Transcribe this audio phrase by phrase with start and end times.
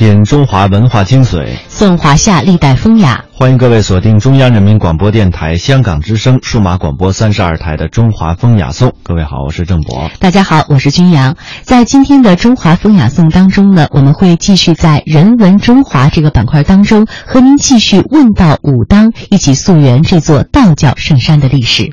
[0.00, 3.22] 品中华文化精髓，颂华夏历代风雅。
[3.34, 8.88] 欢迎各位锁定中央人民广播电台香港之声数码广播三十二台的《中华风雅颂》。
[9.02, 10.10] 各位好，我是郑博。
[10.18, 11.36] 大家好，我是君阳。
[11.64, 21.92] 在今天的《中华风雅颂》当中呢，我们会继续在“人文中华”这个板块当中，和您继续问道武当，一起溯源这座道教圣山的历史。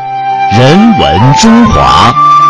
[0.51, 2.40] 人文中华。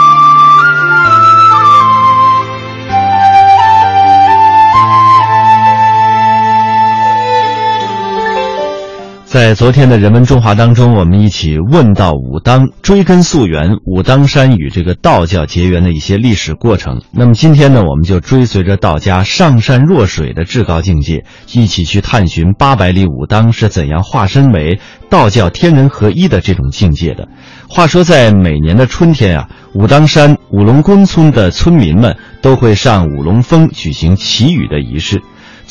[9.32, 17.02] 在昨天的人文中华当中，我们一起问到武当，追根溯源武当山与这个道教结缘的一些历史过程。
[17.14, 27.30] 那么今天呢，我们就追随着道家上善若水的至高境界，一起去探寻八百里武当是怎样化身为道教天人合一的这种境界的。
[27.70, 35.22] 话说，在每年的春天啊，武当山五龙宫村的村民们都会上五龙峰举行祈雨的仪式。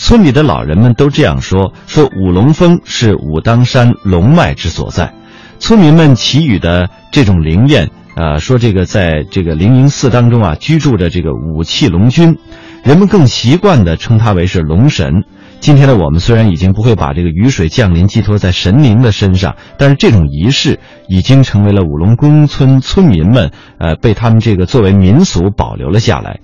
[0.02, 5.12] 村里的老人们都这样说：说五龙峰是武当山龙脉之所在。
[5.58, 12.38] 村民们祈雨的这种灵验，呃，说这个在这个灵隐寺当中啊，居住着这个武器龙君，
[12.82, 15.24] 人们更习惯的称他为是龙神。
[15.60, 26.40] 今天的我们虽然已经不会把这个雨水降临寄托在神灵的身上，但是这种仪式已经成为了五龙宫村村民们，呃，被他们这个作为民俗保留了下来。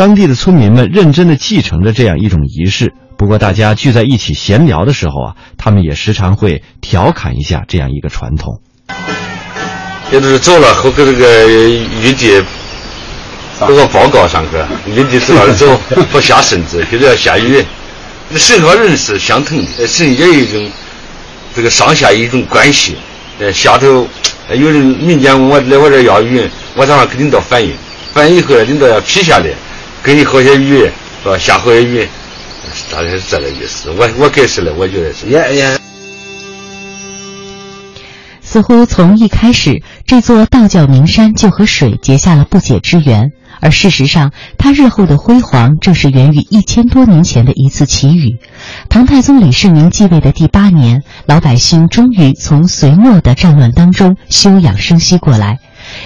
[0.00, 2.94] 当地的村民们认真的继承着这样一种仪式。
[3.18, 8.62] 不过，大家聚在一起闲聊的时候啊，他们也时常会调侃一下这样一个传统。
[10.10, 12.42] 也就是走了后跟这个玉帝
[13.68, 14.56] 这个报告上去，
[14.90, 15.78] 玉帝走了之后，
[16.10, 17.62] 不下圣旨，就是要下雨。
[18.36, 20.66] 神和人是相同的，神也有一种
[21.54, 22.96] 这个上下一种关系。
[23.38, 24.08] 呃，下头
[24.48, 27.74] 有人民间问我来我这要雨，我早上给领导反映，
[28.14, 29.50] 反映以后领导要批下来，
[30.02, 30.78] 给你好些鱼，
[31.22, 31.36] 是吧？
[31.38, 32.08] 下好些雨。
[32.90, 35.26] 大概是这个意思，我我解释了，我觉得是。
[35.26, 35.78] 也也。
[38.40, 48.38] 似乎从一开始，这座道教名山就和水结下了不解之缘，而事实上，它日后的辉煌正是源于一千多年前的一次奇雨。
[48.88, 55.58] 唐太宗李世民继位的第八年，老百姓终于从隋末的战乱当中休养生息过来。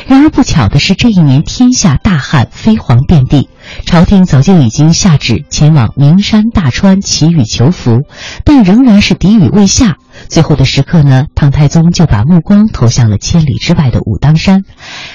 [0.07, 3.49] 然而不巧的是，这一年天下大旱，飞黄遍地。
[3.85, 8.03] 朝廷早就已经下旨前往名山大川祈雨求福，
[8.45, 9.97] 但仍然是敌雨未下。
[10.29, 14.63] 最后的时刻呢，唐太宗就把目光投向了千里之外的武当山，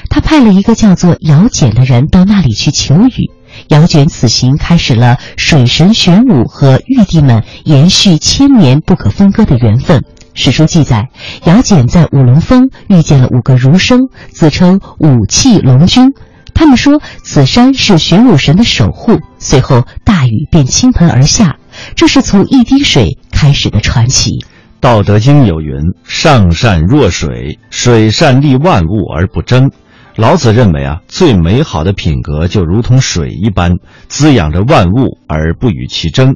[0.10, 3.32] 他派了一个叫做姚简的人到那里去求雨。
[3.70, 10.04] 姚简此行开始了水神玄武和玉帝们延续千年不可分割的缘分。
[10.36, 11.10] 史书记载，
[11.46, 16.14] 姚简在五龙峰遇见了五个儒生，自称武器龙君。
[16.60, 21.56] 他们说此山是玄武神的守护，随后大雨便倾盆而下，
[21.96, 24.32] 这是从一滴水开始的传奇。
[24.82, 29.72] 《道德经》有云：“上善若水，水善利万物而不争。”
[30.18, 33.78] 老子认为啊，最美好的品格就如同水一般，
[34.10, 36.36] 滋养着万物而不与其争。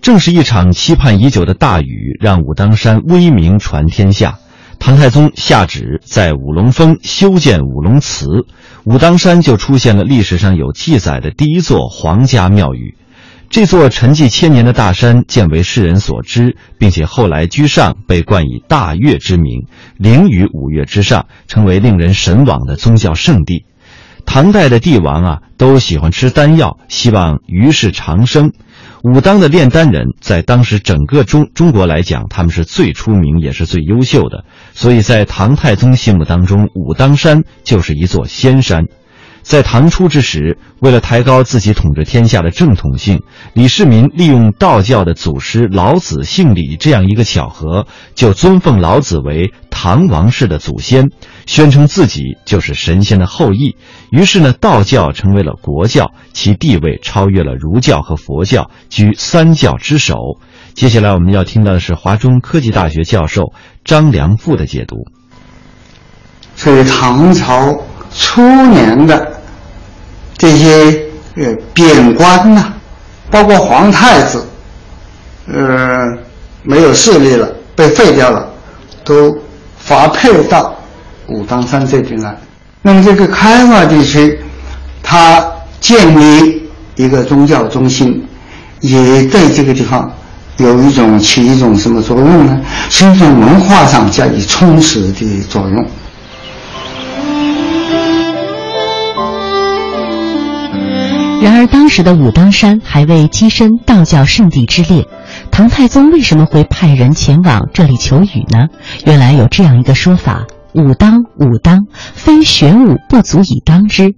[0.00, 4.40] 正是一场期盼已久的大雨，让武当山威名传天下。
[4.80, 8.26] 唐太宗下旨在五龙峰修建五龙祠，
[8.84, 12.96] 武当山就出现了历史上有记载的第一座皇家庙宇。
[13.50, 19.66] 这座沉寂千年的大山渐为世人所知，并且后来居上被冠以大岳之名，
[19.98, 23.66] 凌于五岳之上，成为令人神往的宗教圣地。
[24.24, 28.52] 唐代的帝王啊，都喜欢吃丹药，希望于世长生。
[29.02, 34.44] 武当的炼丹人在当时整个中中国来讲，他们是最出名也是最优秀的，
[34.74, 38.84] 所以在唐太宗心目当中，武当山就是一座仙山。
[39.42, 43.22] 在唐初之时，为了抬高自己统治天下的正统性，
[43.54, 51.08] 李世民利用道教的祖师老子姓李这样一个巧合，就尊奉老子为唐王室的祖先，
[51.46, 53.76] 宣称自己就是神仙的后裔。
[54.10, 60.16] 于是呢，道教成为了国教，其地位超越了儒教和佛教，居三教之首。
[60.74, 63.52] 接下来我们要听到的是华中科技大学教授
[63.84, 64.96] 张良富的解读。
[66.56, 67.76] 所以唐朝
[68.14, 69.40] 初年的
[70.36, 71.04] 这些
[71.36, 72.72] 呃贬官呐，
[73.30, 74.46] 包括皇太子，
[75.46, 76.06] 呃
[76.62, 78.48] 没有势力了，被废掉了，
[79.04, 79.36] 都
[79.76, 80.74] 发配到
[81.30, 82.36] 武当山这边来。
[82.82, 84.38] 那么这个开化地区，
[85.02, 85.44] 它
[85.80, 86.62] 建立
[86.96, 88.22] 一个宗教中心，
[88.80, 90.10] 也对这个地方
[90.58, 92.60] 有一种起一种什么作用呢？
[92.88, 95.86] 是一种文化上加以充实的作用。
[101.42, 105.06] 然而，当时的武当山还未跻身道教圣地之列。
[105.50, 108.66] 唐太宗为什么会派人前往这里求雨呢？
[109.06, 114.14] 原来有这样一个说法：武当，武当，非玄武不足以当之。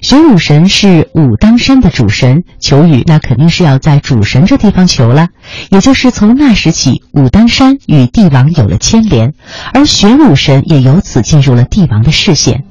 [0.00, 5.28] 玄武神是武当山的主神，求雨那肯定是要在主神这地方求了。
[5.70, 9.34] 也就是从那时起，武当山与帝王有了牵连，
[9.74, 12.64] 而玄武神也由此进入了帝王的视线。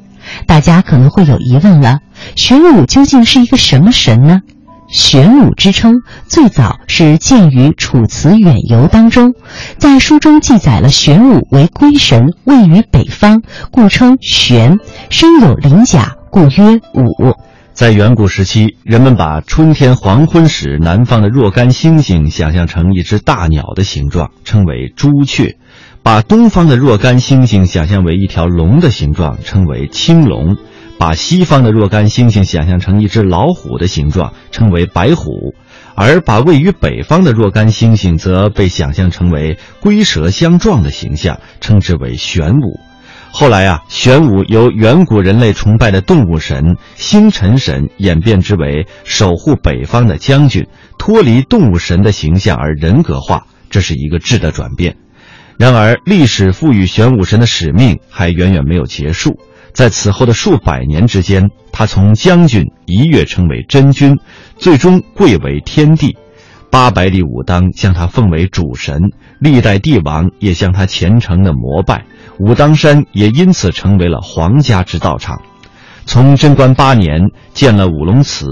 [0.47, 1.99] 大家可能会有疑问了：
[2.35, 4.41] 玄武究竟是一个什么神呢？
[4.87, 9.33] 玄武之称最早是见于《楚辞远游》当中，
[9.77, 13.41] 在书中记载了玄武为龟神，位于北方，
[13.71, 14.77] 故称玄，
[15.09, 17.33] 身有鳞甲，故曰武。
[17.73, 25.57] 在远古时期，人们把春天黄昏时南方的若干星星想象成一只大鸟的形状，称为朱雀；
[26.01, 30.55] 把东方的若干星星想象为一条龙的形状，称为青龙；
[30.97, 35.53] 把西方的若干星星想象成一只老虎的形状，称为白虎；
[35.95, 42.79] 而把位于北方的若干星星则被想象成为龟蛇相撞的形象，称之为玄武。
[43.31, 50.67] 后来啊，玄武由远古人类崇拜的动物神星辰神演变之为守护北方的将军，
[50.97, 54.95] 脱离动物神的形象而人格化，这是一个质的转变。
[55.57, 59.37] 然而，历史赋予玄武神的使命还远远没有结束。
[59.75, 64.17] 在此后的数百年之间，他从将军一跃成为真君，
[64.57, 66.15] 最终贵为天帝。
[66.71, 72.05] 八百里武当将他奉为主神，历代帝王也向他虔诚的膜拜。
[72.39, 75.41] 武当山也因此成为了皇家之道场。
[76.05, 77.19] 从贞观八年
[77.53, 78.47] 建了五龙祠，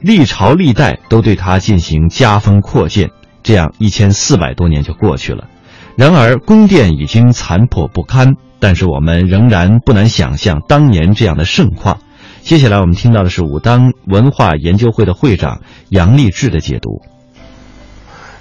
[0.00, 3.10] 历朝历代都对它进行加封扩建，
[3.42, 5.48] 这样一千四百多年就过去了。
[5.96, 11.98] 然而宫殿已经残破不堪，但是我们仍然不难想象当年这样的盛况。
[12.44, 17.02] 接下来我们听到的是武当文化研究会的会长杨立志的解读。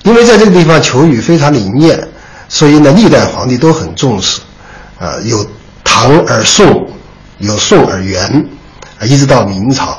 [0.04, 2.08] 因为在这个地方求雨非常灵验，
[2.48, 4.42] 所以呢，历代皇帝都很重视。
[5.00, 5.44] 啊，有
[5.84, 6.88] 唐而宋，
[7.40, 8.22] 有宋而元，
[9.00, 9.98] 啊，一直到明朝。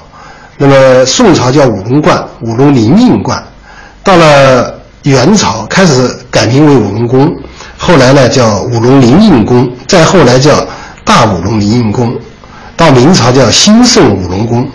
[0.57, 3.45] 那么宋朝叫五龙观，五龙灵应观，
[4.05, 7.29] 到了元朝开始改名为五龙宫，
[7.85, 10.65] 后来呢叫五龙灵应宫，再后来叫
[11.05, 12.17] 大五龙灵应宫，
[12.77, 14.71] 到明朝叫兴圣五龙宫。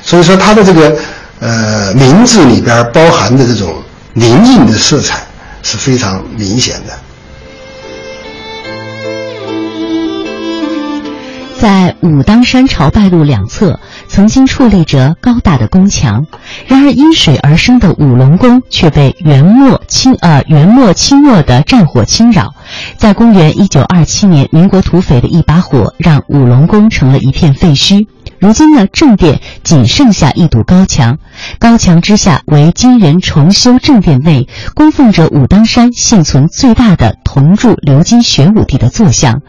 [0.00, 0.96] 所以说它的这个
[1.40, 3.74] 呃名字里边包含的这种
[4.14, 5.26] 灵应的色彩
[5.64, 6.92] 是非常明显的。
[11.60, 13.80] 在武当山朝拜路两侧，
[14.12, 16.26] 曾经矗立着高大的宫墙。
[16.66, 22.54] 然而，因水而生的五龙宫却被元末清呃元末清末的战火侵扰。
[22.98, 28.06] 在公元一九二七年，民国土匪的一把火，让五龙宫成了一片废墟。
[28.42, 31.18] 如今呢，正殿仅剩下一堵高墙，
[31.60, 39.42] 高墙之下为今人重修正殿内供奉着武当山现存最大的铜铸鎏金玄武帝的坐像。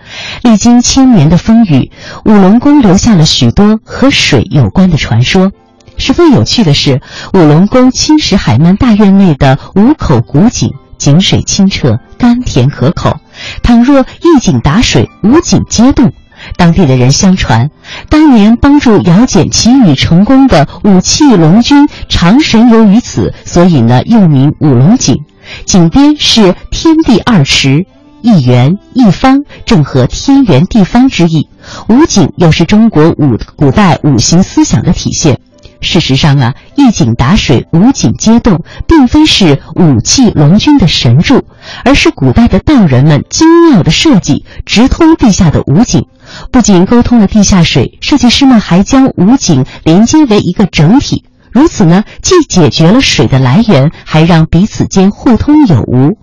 [0.44, 1.92] 历经千年的风雨，
[2.24, 5.52] 五龙宫留下了许多和水有关的传说。
[5.98, 7.02] 十分有趣的是，
[7.34, 13.18] 五龙宫青石海曼大院内的五口古井，井水清澈，甘甜可口。
[13.64, 16.14] 倘若一井打水，五井皆动。
[16.58, 17.70] 当地的人相传，
[18.10, 25.24] 当年帮助姚简祈雨成功的五器龙君长神游于此，所以呢又名五龙井。
[25.66, 27.86] 井边是天地二池，
[28.22, 31.50] 一圆一方，正合天圆地方之意。
[31.90, 35.40] 五井又是中国五古代五行思想的体现。
[35.84, 41.44] 事实上啊，一井打水，五井皆动，并非是武器龙君的神助，
[41.84, 46.06] 而是古代的道人们精妙的设计，直通地下的五井。
[46.52, 51.26] 不仅沟通了地下水，设计师们还将五井连接为一个整体。
[51.52, 56.18] 如此呢，既解决了水的来源，还让彼此间互通有无。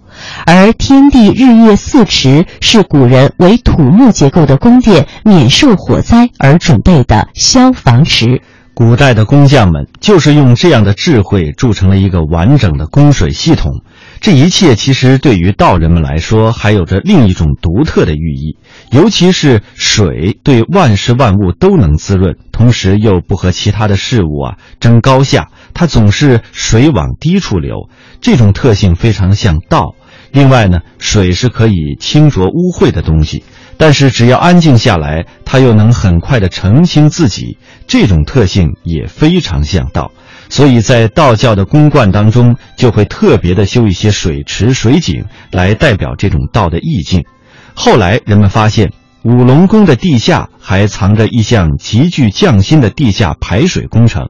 [0.45, 8.43] 而天地日月四池是古人为土木结构的宫殿免受火灾而准备的消防池。
[8.73, 13.83] 古代的工匠们就是用这样的智慧铸成了一个完整的供水系统。
[14.21, 18.57] 这一切其实对于道人们来说，还有着另一种独特的寓意。
[18.91, 27.91] 尤其是水对万事万物都能滋润，同时又不和其他的事物啊争高下，它总是水往低处流，
[28.23, 29.95] 这种特性非常像道。
[30.33, 33.43] 另外呢，水是可以清浊污秽的东西，
[33.81, 37.57] 但是只要安静下来，他又能很快的澄清自己，
[37.87, 40.13] 这种特性也非常像道。
[40.51, 47.25] 所以在道教的宫观当中，就会特别的修一些水池、水井，来代表这种道的意境。
[47.73, 54.29] 后来人们发现，五龙宫的地下还藏着一项极具匠心的地下排水工程。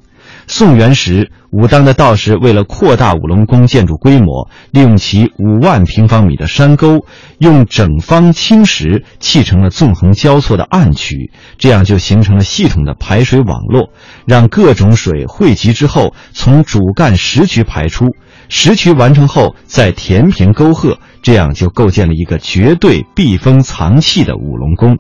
[0.51, 7.05] 宋元时，武当的道士为了扩大五龙宫建筑规模，利用其五万平方米的山沟，
[7.39, 13.91] 用整方青石砌成了纵横交错的暗渠，这样就形成了系统的排水网络，
[14.27, 18.17] 让各种水汇集之后从主干石渠排出，
[18.49, 24.99] 石渠完成后再填平沟壑，这样就构建了一个绝对避风藏气的五龙宫。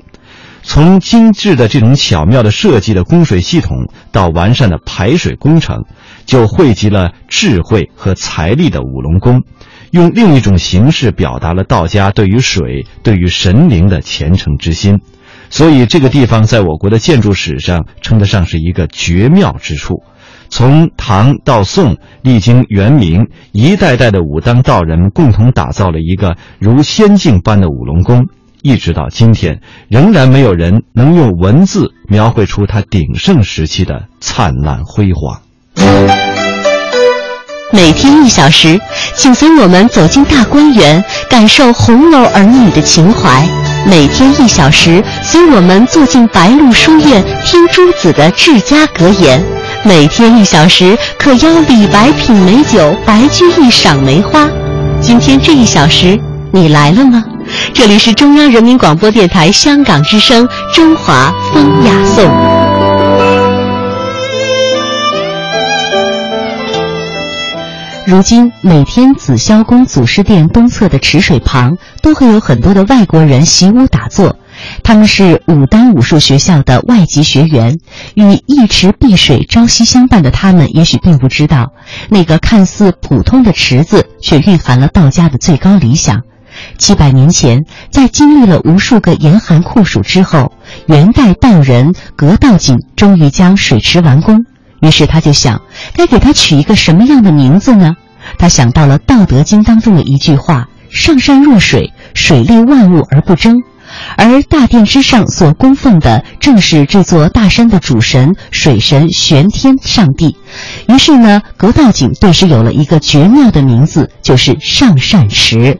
[0.62, 5.84] 从精致的这种巧妙的设计的供水系统到完善的排水工程，
[6.26, 9.42] 就汇集了智慧和财力的五龙宫，
[9.90, 15.00] 用另一种形式表达了道家对于水、对于神灵的虔诚之心。
[15.48, 20.04] 所以，这个地方在我国的建筑史上称得上是一个绝妙之处。
[20.48, 28.26] 从唐到宋，历经元明，一代代的武当道人共同打造了一个如仙境般的五龙宫。
[28.62, 35.40] 一直到今天，仍然没有人能用文字描绘出它鼎盛时期的灿烂辉煌。
[37.72, 38.78] 每天一小时，
[39.14, 43.46] 请随我们走进大观园，感受红楼儿女的情怀；
[43.88, 49.40] 每天一小时，随我们坐进白鹿书院，听朱子的治家格言；
[49.84, 54.48] 每天一小时，可邀李白品美酒，白居易赏梅花。
[55.00, 56.18] 今天这一小时，
[56.52, 57.24] 你来了吗？
[57.72, 62.24] 这里是中央人民广播电台香港之声《中华风雅颂》。
[68.06, 74.36] 如今，每天紫霄宫祖师殿东侧的池水旁，都会有很多的外国人习武打坐。
[74.82, 77.78] 他们是武当武术学校的外籍学员，
[78.14, 81.72] 与一池碧水朝夕相伴的他们，也许并不知道，
[82.08, 86.22] 那个看似普通的池子，却蕴含了道家的最高理想。
[86.80, 90.50] 七百年前，在经历了无数个严寒酷暑之后，
[90.86, 94.46] 元代道人葛道景终于将水池完工。
[94.80, 95.60] 于是他就想，
[95.94, 97.96] 该给它取一个什么样的名字呢？
[98.38, 103.62] 他想到了《道德经》当中的一句话：“上善若水，水利万物而不争。”
[104.16, 110.38] 而大殿之上所供奉的，正是这座大山的主神——水神玄天上帝。
[110.88, 115.78] 于是呢，葛道景顿时有了一个绝妙的名字，就是上善池。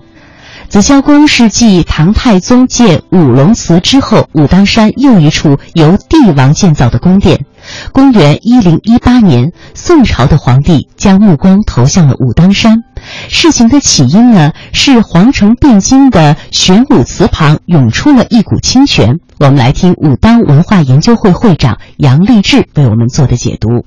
[0.70, 7.44] 紫霄宫是继唐太宗建五龙祠之后，武当山又一处由帝王建造的宫殿。
[7.90, 12.84] 公元一零一八年，宋朝的皇帝将目光投向了武当山。
[13.28, 19.18] 事情的起因呢，是皇城汴京的玄武祠旁涌出了一股清泉。
[19.40, 23.84] 我们来听武当文化研究会会长杨立志为我们做的解读。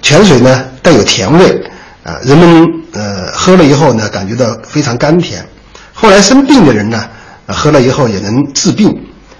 [0.00, 1.62] 泉水呢带有甜味，
[2.04, 5.44] 啊，人们呃喝了以后呢，感觉到非常甘甜。
[5.98, 7.08] 后来生病的人呢，
[7.46, 8.86] 喝了以后也能治病，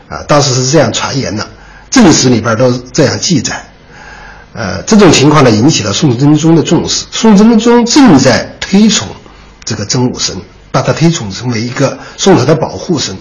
[0.08, 1.46] 啊，当时是这样传言的，
[1.90, 3.62] 正史里边都这样记载。
[4.54, 7.04] 呃，这种情况呢，引起了宋真宗的重视。
[7.12, 9.06] 宋真宗正在推崇
[9.66, 10.34] 这个真武神，
[10.72, 13.14] 把他推崇成为一个宋朝的保护神。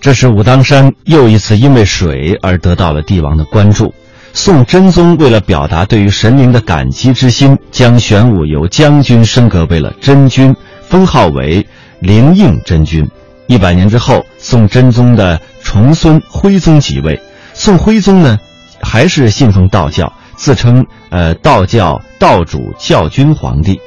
[0.00, 3.94] 这是武当山又一次因为水而得到了帝王的关注。
[4.36, 10.54] 宋真宗为了表达对于神灵的感激之心，将玄武由将军升格为了真君，
[10.88, 11.64] 封号为
[12.00, 13.08] 灵应真君。
[13.46, 17.18] 一百年之后，宋真宗的重孙徽宗即位。
[17.54, 18.36] 宋徽宗呢，
[18.82, 23.80] 还是信奉道教，自称呃道教道主教君皇帝。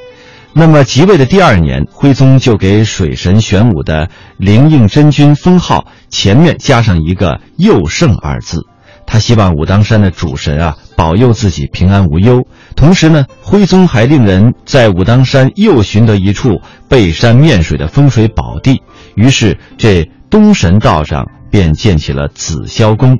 [0.54, 8.64] 那么即位的第二年，徽宗就给水神玄武的灵应真君封号，前面加上一个佑圣二字。
[9.10, 12.46] 他希望武当山的主神啊保佑自己平安无忧。
[12.76, 16.60] 同时呢，徽宗还令人在武当山又寻得一处
[16.90, 18.82] 背山面水的风水宝地，
[19.14, 23.18] 于是这东神道上便建起了紫霄宫。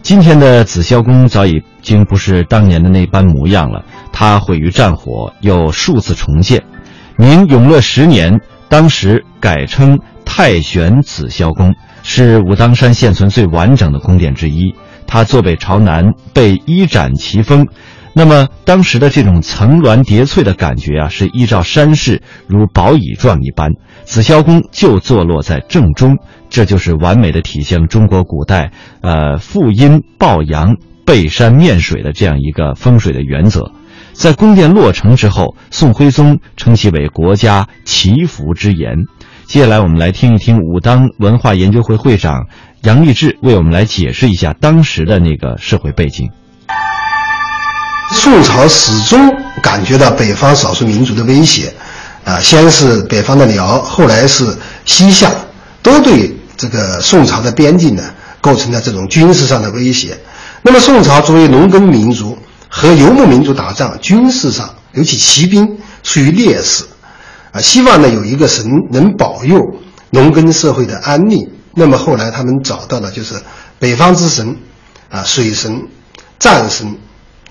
[0.00, 6.62] 今天的紫霄宫早已经不是当年的那般模样了，它毁于战火，又数次重建。
[7.18, 14.74] 明永乐十年，当时改称太玄紫霄宫，是武当山现存最完整的宫殿之一。
[15.06, 17.66] 它坐北朝南，被一展奇峰。
[18.14, 23.72] 那么当时的这种层峦叠翠的感觉啊，是依照山势如宝椅状一般。
[24.04, 26.16] 紫霄宫就坐落在正中，
[26.48, 28.70] 这就是完美的体现中国古代
[29.02, 33.72] 呃负阴抱阳、背山面水的这样一个风水的原则。
[34.14, 38.96] 在宫殿落成之后，宋徽宗称其为国家祈福之言。
[39.44, 42.46] 接下来我们来听一听武当文化研究会会长
[42.86, 46.30] 杨立志为我们来解释一下当时的那个社会背景。
[48.12, 49.28] 宋朝始终
[49.60, 51.74] 感觉到北方少数民族的威胁，
[52.22, 55.32] 啊，先是北方的辽，后来是西夏，
[55.82, 58.04] 都对这个宋朝的边境呢
[58.40, 60.16] 构成了这种军事上的威胁。
[60.62, 62.38] 那么宋朝作为农耕民族
[62.68, 66.84] 和游牧民族打仗，军事上尤其骑兵处于劣势，
[67.50, 69.58] 啊，希望呢有一个神能保佑
[70.10, 71.50] 农耕社会的安宁。
[71.78, 73.34] 那么后来他们找到了就是
[73.78, 74.56] 北方之神，
[75.10, 75.88] 啊，水神、
[76.38, 76.96] 战神。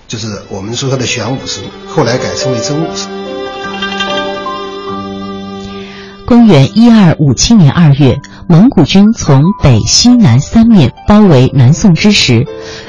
[0.08, 3.08] 就是我们说他的玄武神，后来改称为真武神。
[6.26, 8.16] 公元一二五七年二月，
[8.48, 12.44] 蒙古军从北、西南三面包围南宋之时，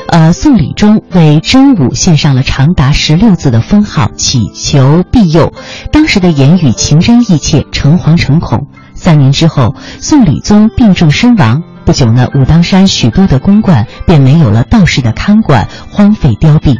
[0.10, 5.54] 呃，宋理宗为真武献上了长达十六字的封号，祈求庇佑。
[5.92, 8.68] 当时的言语情真意切，诚惶诚恐。
[8.98, 11.64] 三年之后，宋理宗病重身亡。
[11.86, 16.76] 不久呢，武当山许多的宫观便没有了道士的看管，荒废凋敝。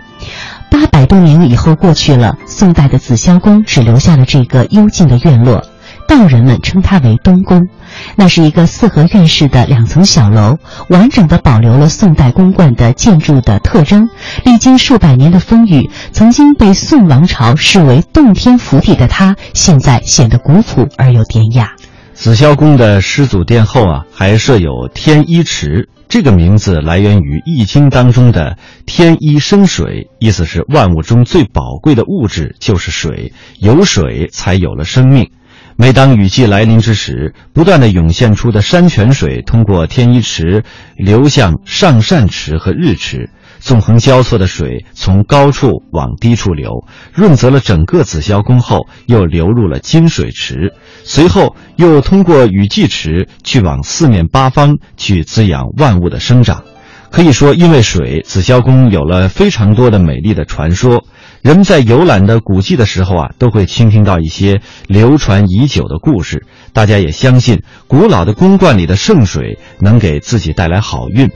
[0.70, 5.64] 八百多年以后过去了，宋代的紫霄宫只留下了这个幽静的院落，
[6.10, 7.70] 道人们称它为东宫。
[8.18, 10.58] 那是一个四合院式的两层小楼，
[10.90, 14.10] 完整的保留了宋代宫观的建筑的特征。
[14.44, 21.72] 历经数百年的风雨，曾经被宋王朝视为洞天福地的它，现在显得古朴而又典雅。
[22.18, 25.88] 紫霄宫的师祖殿后啊，还设有天一池。
[26.10, 28.58] 这个名字来源于《易经》当中的
[28.88, 35.30] “天一生水”，意思是万物中最宝贵的物质就是水，有水才有了生命。
[35.76, 40.64] 每当雨季来临之时，不断的涌现出的山泉水，通过天一池
[40.96, 43.30] 流向上善池和日池。
[43.60, 56.64] 纵横交错的水从高处往低处流，润泽了整个紫霄宫后，又流入了金水池，随后又通过雨季池去往四面八方去滋养万物的生长。
[57.10, 61.06] 可以说，因为水，紫霄宫有了非常多的美丽的传说。
[61.42, 66.46] 人们在游览的古迹的时候啊，都会倾听到一些流传已久的故事。
[66.74, 71.32] 大家也相信，古老的宫观里的圣水能给自己带来好运。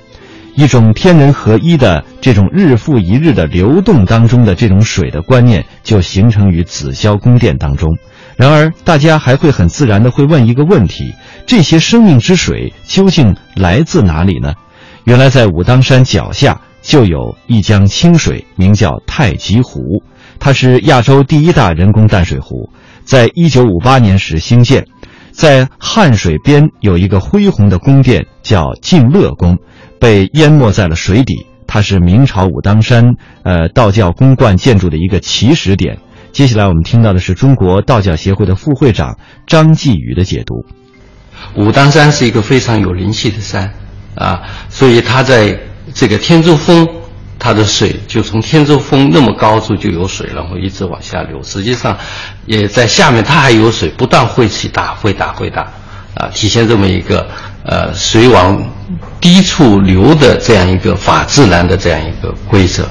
[0.55, 7.97] 一种天人合一的这种日复一日的流动当中的这种水的观念，就形成于紫霄宫殿当中。
[8.35, 11.13] 然而，大家还会很自然的会问一个问题：
[11.45, 14.53] 这些生命之水究竟来自哪里呢？
[15.03, 20.03] 原来，在武当山脚下就有一江清水，名叫太极湖，
[20.39, 22.69] 它是亚洲第一大人工淡水湖，
[23.03, 24.85] 在一九五八年时兴建。
[25.31, 29.57] 在汉水边有一个恢宏的宫殿，叫静乐宫。
[30.01, 35.99] 被淹没在了水底，它是明朝武当山呃道教宫观建筑的一个起始点。
[36.31, 40.65] 接下来我们听到的是中国道教协会的副会长张继宇的解读。
[41.55, 43.71] 武当山是一个非常有灵气的山
[44.15, 45.59] 啊，所以它在
[45.93, 46.87] 这个天柱峰，
[47.37, 51.43] 它的水就从天柱峰那么高处就有水，然后一直往下流。
[51.43, 51.95] 实际上，
[52.47, 55.71] 也在下面它还有水，不断会起大，会大，会大，
[56.15, 57.27] 啊，体现这么一个
[57.63, 58.61] 呃水往。
[59.21, 62.83] 低处流的这样一个法自然的这样一个规则